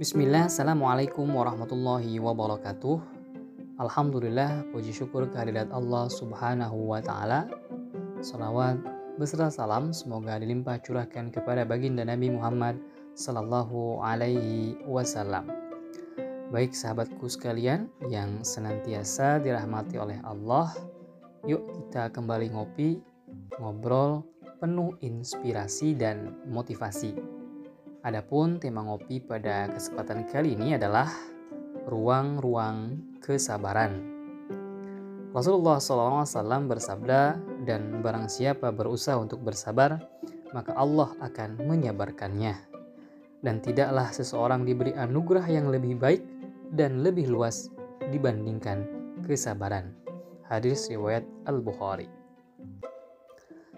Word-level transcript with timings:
Bismillah, 0.00 0.48
Assalamualaikum 0.48 1.28
warahmatullahi 1.28 2.16
wabarakatuh. 2.16 3.04
Alhamdulillah, 3.76 4.64
puji 4.72 4.96
syukur 4.96 5.28
kehadirat 5.28 5.68
Allah 5.76 6.08
subhanahu 6.08 6.88
wa 6.88 7.04
ta'ala. 7.04 7.44
Salawat 8.24 8.80
beserta 9.20 9.52
salam 9.52 9.92
semoga 9.92 10.40
dilimpah 10.40 10.80
curahkan 10.80 11.28
kepada 11.28 11.68
baginda 11.68 12.00
Nabi 12.00 12.32
Muhammad 12.32 12.80
sallallahu 13.12 14.00
alaihi 14.00 14.80
wasallam. 14.88 15.52
Baik 16.48 16.72
sahabatku 16.72 17.28
sekalian 17.28 17.92
yang 18.08 18.40
senantiasa 18.40 19.36
dirahmati 19.44 20.00
oleh 20.00 20.16
Allah, 20.24 20.72
yuk 21.44 21.60
kita 21.76 22.08
kembali 22.08 22.56
ngopi, 22.56 23.04
ngobrol 23.60 24.24
penuh 24.64 24.96
inspirasi 25.04 25.92
dan 25.92 26.40
motivasi 26.48 27.39
Adapun 28.00 28.56
tema 28.56 28.80
ngopi 28.80 29.20
pada 29.20 29.68
kesempatan 29.68 30.24
kali 30.24 30.56
ini 30.56 30.72
adalah 30.72 31.04
ruang-ruang 31.84 32.96
kesabaran. 33.20 34.00
Rasulullah 35.36 35.76
SAW 35.76 36.64
bersabda, 36.64 37.36
dan 37.68 38.00
barang 38.00 38.32
siapa 38.32 38.72
berusaha 38.72 39.20
untuk 39.20 39.44
bersabar, 39.44 40.00
maka 40.56 40.72
Allah 40.80 41.12
akan 41.20 41.60
menyabarkannya. 41.68 42.56
Dan 43.44 43.60
tidaklah 43.60 44.08
seseorang 44.08 44.64
diberi 44.64 44.96
anugerah 44.96 45.44
yang 45.52 45.68
lebih 45.68 46.00
baik 46.00 46.24
dan 46.72 47.04
lebih 47.04 47.28
luas 47.28 47.68
dibandingkan 48.08 48.88
kesabaran. 49.28 49.92
Hadis 50.48 50.88
riwayat 50.88 51.28
Al-Bukhari. 51.44 52.08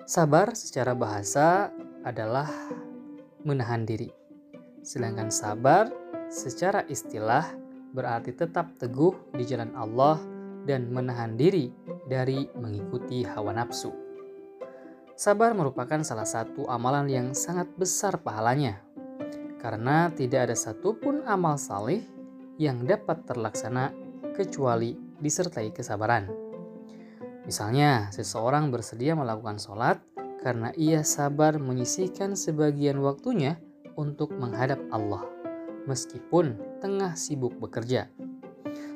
Sabar 0.07 0.55
secara 0.55 0.95
bahasa 0.95 1.75
adalah 2.07 2.47
menahan 3.43 3.87
diri. 3.87 4.11
Sedangkan 4.83 5.31
sabar 5.31 5.91
secara 6.33 6.83
istilah 6.91 7.47
berarti 7.93 8.33
tetap 8.33 8.73
teguh 8.81 9.13
di 9.37 9.45
jalan 9.45 9.71
Allah 9.77 10.19
dan 10.65 10.91
menahan 10.91 11.37
diri 11.37 11.71
dari 12.09 12.49
mengikuti 12.57 13.23
hawa 13.23 13.55
nafsu. 13.55 13.93
Sabar 15.13 15.53
merupakan 15.53 16.01
salah 16.03 16.27
satu 16.27 16.67
amalan 16.67 17.07
yang 17.07 17.29
sangat 17.37 17.69
besar 17.77 18.19
pahalanya, 18.19 18.81
karena 19.61 20.11
tidak 20.11 20.51
ada 20.51 20.57
satupun 20.57 21.23
amal 21.29 21.61
saleh 21.61 22.03
yang 22.59 22.83
dapat 22.89 23.23
terlaksana 23.29 23.93
kecuali 24.35 24.97
disertai 25.21 25.71
kesabaran. 25.71 26.27
Misalnya, 27.45 28.11
seseorang 28.15 28.71
bersedia 28.71 29.19
melakukan 29.19 29.59
sholat 29.59 30.01
karena 30.43 30.75
ia 30.75 31.07
sabar 31.07 31.57
menyisihkan 31.63 32.35
sebagian 32.35 32.99
waktunya 32.99 33.63
untuk 33.95 34.35
menghadap 34.35 34.83
Allah, 34.91 35.23
meskipun 35.87 36.59
tengah 36.83 37.15
sibuk 37.15 37.55
bekerja. 37.63 38.11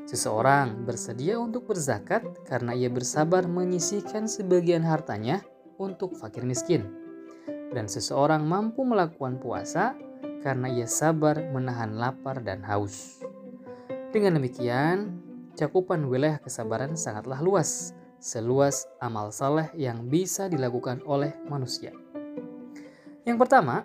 Seseorang 0.06 0.86
bersedia 0.86 1.39
untuk 1.39 1.70
berzakat 1.70 2.22
karena 2.47 2.74
ia 2.74 2.91
bersabar 2.91 3.47
menyisihkan 3.47 4.27
sebagian 4.27 4.83
hartanya 4.83 5.42
untuk 5.78 6.14
fakir 6.19 6.42
miskin. 6.47 6.86
Dan 7.74 7.91
seseorang 7.91 8.47
mampu 8.47 8.86
melakukan 8.86 9.42
puasa 9.42 9.98
karena 10.42 10.70
ia 10.70 10.86
sabar 10.86 11.39
menahan 11.50 11.98
lapar 11.98 12.39
dan 12.42 12.62
haus. 12.62 13.19
Dengan 14.14 14.39
demikian, 14.39 15.19
cakupan 15.58 16.06
wilayah 16.06 16.39
kesabaran 16.39 16.94
sangatlah 16.94 17.42
luas 17.42 17.91
seluas 18.19 18.89
amal 18.98 19.31
saleh 19.31 19.69
yang 19.77 20.09
bisa 20.09 20.48
dilakukan 20.48 21.05
oleh 21.05 21.36
manusia. 21.47 21.92
Yang 23.27 23.39
pertama 23.42 23.84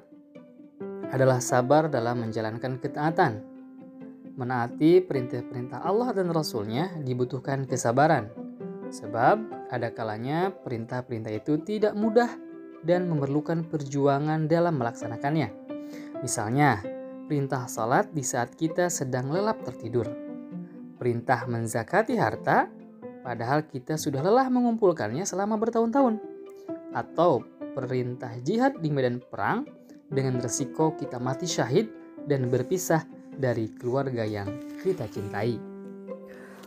adalah 1.12 1.44
sabar 1.44 1.92
dalam 1.92 2.24
menjalankan 2.24 2.80
ketaatan. 2.80 3.44
Menaati 4.32 5.04
perintah-perintah 5.04 5.84
Allah 5.84 6.16
dan 6.16 6.32
Rasul-Nya 6.32 7.04
dibutuhkan 7.04 7.68
kesabaran, 7.68 8.32
sebab 8.88 9.68
ada 9.68 9.92
kalanya 9.92 10.56
perintah-perintah 10.56 11.36
itu 11.36 11.60
tidak 11.62 11.94
mudah 12.00 12.32
dan 12.82 13.12
memerlukan 13.12 13.68
perjuangan 13.68 14.48
dalam 14.48 14.80
melaksanakannya. 14.80 15.52
Misalnya, 16.24 16.80
perintah 17.28 17.68
salat 17.68 18.10
di 18.16 18.24
saat 18.24 18.56
kita 18.56 18.88
sedang 18.88 19.30
lelap 19.30 19.62
tertidur. 19.68 20.08
Perintah 20.96 21.50
menzakati 21.50 22.16
harta 22.16 22.70
padahal 23.22 23.66
kita 23.66 23.98
sudah 23.98 24.22
lelah 24.22 24.50
mengumpulkannya 24.50 25.26
selama 25.26 25.58
bertahun-tahun. 25.58 26.22
Atau 26.92 27.46
perintah 27.74 28.36
jihad 28.44 28.82
di 28.84 28.92
medan 28.92 29.24
perang 29.24 29.64
dengan 30.12 30.44
resiko 30.44 30.92
kita 31.00 31.18
mati 31.18 31.48
syahid 31.48 31.88
dan 32.28 32.52
berpisah 32.52 33.08
dari 33.32 33.72
keluarga 33.72 34.28
yang 34.28 34.50
kita 34.84 35.08
cintai. 35.08 35.58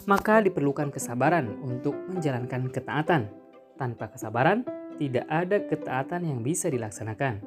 Maka 0.04 0.44
diperlukan 0.44 0.92
kesabaran 0.92 1.60
untuk 1.64 1.96
menjalankan 2.08 2.68
ketaatan. 2.68 3.28
Tanpa 3.74 4.12
kesabaran, 4.12 4.62
tidak 5.00 5.26
ada 5.26 5.58
ketaatan 5.64 6.28
yang 6.28 6.40
bisa 6.44 6.68
dilaksanakan. 6.68 7.40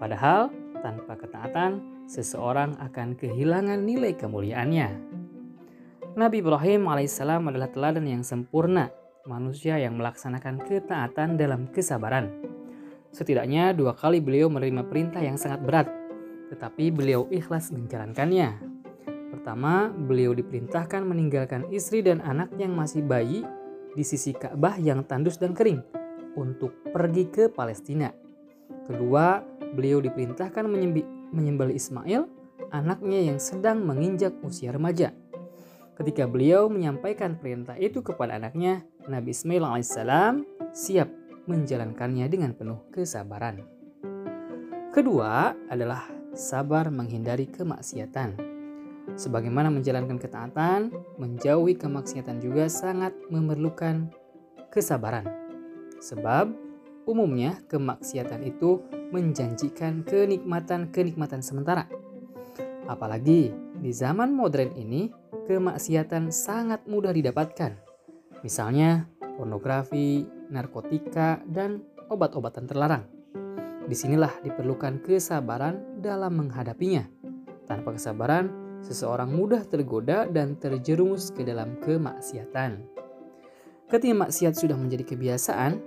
Padahal, 0.00 0.48
tanpa 0.80 1.14
ketaatan, 1.20 1.84
seseorang 2.08 2.74
akan 2.80 3.14
kehilangan 3.20 3.84
nilai 3.84 4.16
kemuliaannya. 4.16 5.09
Nabi 6.18 6.42
Ibrahim 6.42 6.90
alaihissalam 6.90 7.54
adalah 7.54 7.70
teladan 7.70 8.02
yang 8.02 8.26
sempurna, 8.26 8.90
manusia 9.30 9.78
yang 9.78 9.94
melaksanakan 9.94 10.58
ketaatan 10.66 11.38
dalam 11.38 11.70
kesabaran. 11.70 12.34
Setidaknya 13.14 13.70
dua 13.70 13.94
kali 13.94 14.18
beliau 14.18 14.50
menerima 14.50 14.90
perintah 14.90 15.22
yang 15.22 15.38
sangat 15.38 15.62
berat, 15.62 15.86
tetapi 16.50 16.90
beliau 16.90 17.30
ikhlas 17.30 17.70
menjalankannya. 17.70 18.58
Pertama, 19.30 19.94
beliau 19.94 20.34
diperintahkan 20.34 21.06
meninggalkan 21.06 21.70
istri 21.70 22.02
dan 22.02 22.18
anak 22.26 22.50
yang 22.58 22.74
masih 22.74 23.06
bayi 23.06 23.46
di 23.94 24.02
sisi 24.02 24.34
Ka'bah 24.34 24.82
yang 24.82 25.06
tandus 25.06 25.38
dan 25.38 25.54
kering 25.54 25.78
untuk 26.34 26.74
pergi 26.90 27.30
ke 27.30 27.46
Palestina. 27.54 28.10
Kedua, 28.90 29.46
beliau 29.78 30.02
diperintahkan 30.02 30.66
menyembelih 31.30 31.78
Ismail, 31.78 32.26
anaknya 32.74 33.30
yang 33.30 33.38
sedang 33.38 33.86
menginjak 33.86 34.34
usia 34.42 34.74
remaja. 34.74 35.14
Ketika 36.00 36.24
beliau 36.24 36.72
menyampaikan 36.72 37.36
perintah 37.36 37.76
itu 37.76 38.00
kepada 38.00 38.40
anaknya, 38.40 38.80
Nabi 39.04 39.36
Ismail 39.36 39.68
alaihissalam 39.68 40.48
siap 40.72 41.12
menjalankannya 41.44 42.24
dengan 42.24 42.56
penuh 42.56 42.88
kesabaran. 42.88 43.60
Kedua 44.96 45.52
adalah 45.68 46.08
sabar 46.32 46.88
menghindari 46.88 47.52
kemaksiatan. 47.52 48.32
Sebagaimana 49.12 49.68
menjalankan 49.68 50.16
ketaatan, 50.16 50.88
menjauhi 51.20 51.76
kemaksiatan 51.76 52.40
juga 52.40 52.72
sangat 52.72 53.12
memerlukan 53.28 54.08
kesabaran. 54.72 55.28
Sebab 56.00 56.48
umumnya 57.04 57.60
kemaksiatan 57.68 58.40
itu 58.48 58.80
menjanjikan 59.12 60.00
kenikmatan-kenikmatan 60.08 61.44
sementara. 61.44 61.84
Apalagi 62.88 63.52
di 63.76 63.92
zaman 63.92 64.32
modern 64.32 64.72
ini, 64.80 65.19
kemaksiatan 65.46 66.32
sangat 66.34 66.84
mudah 66.88 67.14
didapatkan. 67.14 67.76
Misalnya 68.40 69.06
pornografi, 69.36 70.24
narkotika, 70.52 71.40
dan 71.48 71.80
obat-obatan 72.12 72.68
terlarang. 72.68 73.04
Di 73.88 73.96
sinilah 73.96 74.42
diperlukan 74.44 75.00
kesabaran 75.00 76.00
dalam 76.00 76.36
menghadapinya. 76.36 77.08
Tanpa 77.64 77.96
kesabaran, 77.96 78.50
seseorang 78.84 79.30
mudah 79.32 79.64
tergoda 79.64 80.28
dan 80.28 80.58
terjerumus 80.60 81.32
ke 81.32 81.46
dalam 81.46 81.80
kemaksiatan. 81.80 82.84
Ketika 83.90 84.14
maksiat 84.14 84.54
sudah 84.54 84.78
menjadi 84.78 85.02
kebiasaan, 85.02 85.82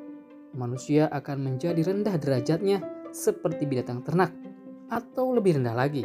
manusia 0.58 1.08
akan 1.10 1.54
menjadi 1.54 1.82
rendah 1.82 2.16
derajatnya 2.20 2.84
seperti 3.14 3.70
binatang 3.70 4.04
ternak 4.04 4.34
atau 4.92 5.32
lebih 5.32 5.62
rendah 5.62 5.74
lagi 5.74 6.04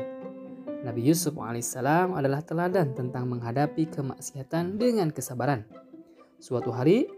Nabi 0.79 1.11
Yusuf 1.11 1.35
alaihissalam 1.35 2.15
adalah 2.15 2.39
teladan 2.47 2.95
tentang 2.95 3.27
menghadapi 3.27 3.91
kemaksiatan 3.91 4.79
dengan 4.79 5.11
kesabaran. 5.11 5.67
Suatu 6.39 6.71
hari, 6.71 7.11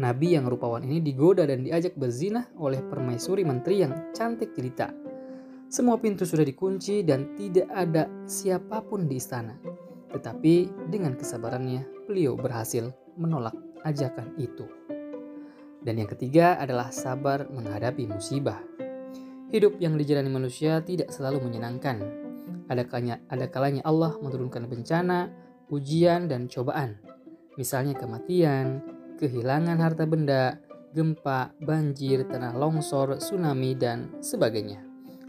Nabi 0.00 0.32
yang 0.32 0.48
rupawan 0.48 0.80
ini 0.80 1.04
digoda 1.04 1.44
dan 1.44 1.60
diajak 1.60 1.92
berzinah 1.92 2.48
oleh 2.56 2.80
permaisuri 2.80 3.44
menteri 3.44 3.84
yang 3.84 3.92
cantik 4.16 4.56
jelita. 4.56 4.88
Semua 5.68 6.00
pintu 6.00 6.24
sudah 6.24 6.42
dikunci 6.42 7.04
dan 7.04 7.36
tidak 7.36 7.68
ada 7.68 8.08
siapa 8.24 8.80
pun 8.80 9.04
di 9.04 9.20
istana. 9.20 9.60
Tetapi 10.10 10.88
dengan 10.88 11.20
kesabarannya, 11.20 12.08
beliau 12.08 12.32
berhasil 12.32 12.88
menolak 13.20 13.54
ajakan 13.84 14.32
itu. 14.40 14.64
Dan 15.84 16.00
yang 16.00 16.08
ketiga 16.08 16.56
adalah 16.56 16.88
sabar 16.88 17.44
menghadapi 17.52 18.08
musibah. 18.08 18.60
Hidup 19.52 19.76
yang 19.82 20.00
dijalani 20.00 20.32
manusia 20.32 20.80
tidak 20.80 21.12
selalu 21.12 21.44
menyenangkan, 21.44 22.19
ada 22.70 23.46
kalanya, 23.50 23.82
Allah 23.82 24.14
menurunkan 24.22 24.70
bencana, 24.70 25.26
ujian, 25.74 26.30
dan 26.30 26.46
cobaan. 26.46 26.94
Misalnya 27.58 27.98
kematian, 27.98 28.80
kehilangan 29.18 29.76
harta 29.82 30.06
benda, 30.06 30.62
gempa, 30.94 31.50
banjir, 31.58 32.24
tanah 32.30 32.54
longsor, 32.54 33.18
tsunami, 33.18 33.74
dan 33.74 34.14
sebagainya. 34.22 34.80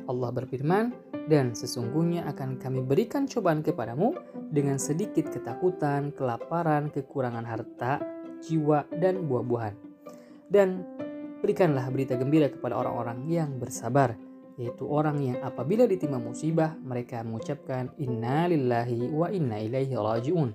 Allah 0.06 0.30
berfirman, 0.30 0.94
dan 1.30 1.54
sesungguhnya 1.54 2.26
akan 2.30 2.58
kami 2.58 2.82
berikan 2.82 3.30
cobaan 3.30 3.62
kepadamu 3.62 4.14
dengan 4.54 4.78
sedikit 4.82 5.30
ketakutan, 5.30 6.14
kelaparan, 6.14 6.90
kekurangan 6.90 7.46
harta, 7.46 8.02
jiwa, 8.42 8.86
dan 8.98 9.26
buah-buahan. 9.30 9.76
Dan 10.50 10.86
berikanlah 11.42 11.90
berita 11.90 12.18
gembira 12.18 12.50
kepada 12.50 12.78
orang-orang 12.78 13.26
yang 13.30 13.58
bersabar, 13.62 14.18
yaitu 14.62 14.86
orang 14.86 15.18
yang 15.26 15.42
apabila 15.42 15.90
ditimpa 15.90 16.22
musibah, 16.22 16.78
mereka 16.86 17.26
mengucapkan 17.26 17.90
Inna 17.98 18.46
lillahi 18.46 19.10
wa 19.10 19.34
inna 19.34 19.58
ilaihi 19.58 19.98
raji'un. 19.98 20.54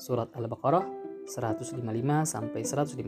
Surat 0.00 0.32
Al-Baqarah 0.32 0.88
155 1.28 1.84
sampai 2.24 2.64
156. 2.64 3.04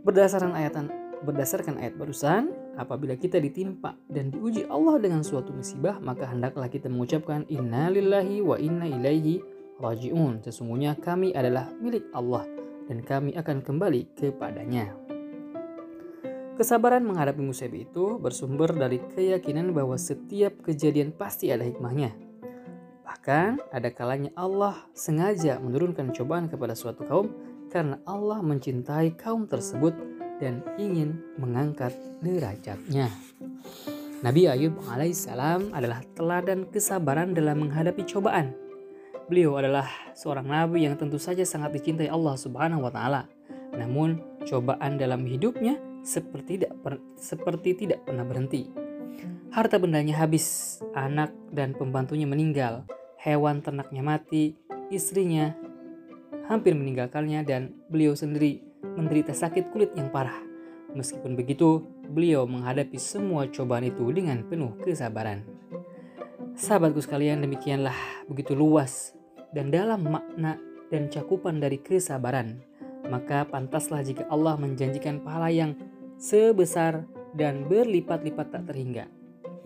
Berdasarkan 0.00 0.56
ayat 0.56 0.72
berdasarkan 1.20 1.78
ayat 1.84 2.00
barusan, 2.00 2.50
apabila 2.80 3.14
kita 3.14 3.36
ditimpa 3.36 3.94
dan 4.08 4.32
diuji 4.32 4.64
Allah 4.66 4.96
dengan 4.98 5.20
suatu 5.20 5.52
musibah, 5.52 6.00
maka 6.00 6.24
hendaklah 6.26 6.66
kita 6.72 6.88
mengucapkan 6.88 7.44
Inna 7.52 7.92
lillahi 7.92 8.40
wa 8.40 8.56
inna 8.56 8.88
ilaihi 8.88 9.38
raji'un. 9.78 10.40
Sesungguhnya 10.40 10.96
kami 10.96 11.36
adalah 11.36 11.68
milik 11.76 12.08
Allah 12.16 12.48
dan 12.88 13.04
kami 13.04 13.36
akan 13.36 13.62
kembali 13.62 14.16
kepadanya. 14.16 15.01
Kesabaran 16.52 17.00
menghadapi 17.08 17.40
musibah 17.40 17.80
itu 17.80 18.20
bersumber 18.20 18.76
dari 18.76 19.00
keyakinan 19.00 19.72
bahwa 19.72 19.96
setiap 19.96 20.60
kejadian 20.60 21.08
pasti 21.16 21.48
ada 21.48 21.64
hikmahnya. 21.64 22.12
Bahkan 23.08 23.72
ada 23.72 23.88
kalanya 23.88 24.28
Allah 24.36 24.84
sengaja 24.92 25.56
menurunkan 25.56 26.12
cobaan 26.12 26.52
kepada 26.52 26.76
suatu 26.76 27.08
kaum 27.08 27.32
karena 27.72 27.96
Allah 28.04 28.44
mencintai 28.44 29.16
kaum 29.16 29.48
tersebut 29.48 29.96
dan 30.44 30.60
ingin 30.76 31.24
mengangkat 31.40 31.96
derajatnya. 32.20 33.08
Nabi 34.20 34.44
Ayub 34.52 34.76
alaihissalam 34.92 35.72
adalah 35.72 36.04
teladan 36.12 36.68
kesabaran 36.68 37.32
dalam 37.32 37.64
menghadapi 37.64 38.04
cobaan. 38.04 38.52
Beliau 39.24 39.56
adalah 39.56 39.88
seorang 40.12 40.44
nabi 40.44 40.84
yang 40.84 41.00
tentu 41.00 41.16
saja 41.16 41.48
sangat 41.48 41.80
dicintai 41.80 42.12
Allah 42.12 42.36
Subhanahu 42.36 42.84
wa 42.84 42.92
taala. 42.92 43.24
Namun, 43.72 44.20
cobaan 44.44 45.00
dalam 45.00 45.24
hidupnya 45.24 45.80
seperti 46.02 46.60
tidak 46.60 46.74
per, 46.82 46.98
seperti 47.14 47.74
tidak 47.78 48.02
pernah 48.04 48.26
berhenti. 48.26 48.68
Harta 49.52 49.78
bendanya 49.78 50.18
habis, 50.18 50.78
anak 50.96 51.30
dan 51.54 51.76
pembantunya 51.76 52.26
meninggal, 52.26 52.84
hewan 53.20 53.62
ternaknya 53.62 54.02
mati, 54.02 54.56
istrinya 54.90 55.54
hampir 56.50 56.74
meninggalkannya 56.74 57.46
dan 57.46 57.72
beliau 57.86 58.18
sendiri 58.18 58.60
menderita 58.82 59.32
sakit 59.32 59.70
kulit 59.70 59.94
yang 59.94 60.10
parah. 60.10 60.36
Meskipun 60.92 61.32
begitu, 61.38 61.80
beliau 62.12 62.44
menghadapi 62.44 63.00
semua 63.00 63.48
cobaan 63.48 63.88
itu 63.88 64.04
dengan 64.12 64.44
penuh 64.44 64.76
kesabaran. 64.84 65.40
Sahabatku 66.52 67.00
sekalian, 67.00 67.40
demikianlah 67.40 67.96
begitu 68.28 68.52
luas 68.52 69.16
dan 69.56 69.72
dalam 69.72 70.04
makna 70.04 70.60
dan 70.92 71.08
cakupan 71.08 71.60
dari 71.60 71.80
kesabaran. 71.80 72.60
Maka 73.08 73.48
pantaslah 73.48 74.04
jika 74.04 74.28
Allah 74.28 74.60
menjanjikan 74.60 75.24
pahala 75.24 75.48
yang 75.48 75.72
sebesar 76.22 77.02
dan 77.34 77.66
berlipat-lipat 77.66 78.54
tak 78.54 78.70
terhingga. 78.70 79.10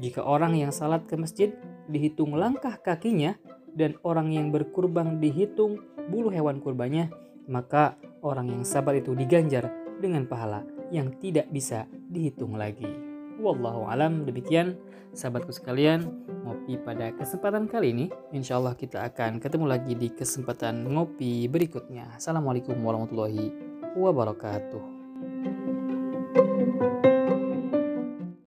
Jika 0.00 0.24
orang 0.24 0.56
yang 0.56 0.72
salat 0.72 1.04
ke 1.04 1.20
masjid 1.20 1.52
dihitung 1.92 2.32
langkah 2.32 2.80
kakinya 2.80 3.36
dan 3.76 4.00
orang 4.00 4.32
yang 4.32 4.48
berkurban 4.48 5.20
dihitung 5.20 5.84
bulu 6.08 6.32
hewan 6.32 6.64
kurbannya, 6.64 7.12
maka 7.44 8.00
orang 8.24 8.48
yang 8.48 8.62
sabar 8.64 8.96
itu 8.96 9.12
diganjar 9.12 9.68
dengan 10.00 10.24
pahala 10.24 10.64
yang 10.88 11.12
tidak 11.20 11.52
bisa 11.52 11.84
dihitung 12.08 12.56
lagi. 12.56 12.88
Wallahu 13.36 13.92
alam 13.92 14.24
demikian 14.24 14.80
sahabatku 15.12 15.52
sekalian 15.52 16.08
ngopi 16.48 16.80
pada 16.80 17.12
kesempatan 17.12 17.68
kali 17.68 17.92
ini 17.92 18.06
insya 18.32 18.56
Allah 18.56 18.72
kita 18.72 19.04
akan 19.12 19.44
ketemu 19.44 19.66
lagi 19.68 19.92
di 19.92 20.08
kesempatan 20.08 20.88
ngopi 20.88 21.44
berikutnya 21.44 22.16
Assalamualaikum 22.16 22.80
warahmatullahi 22.80 23.52
wabarakatuh. 23.92 24.95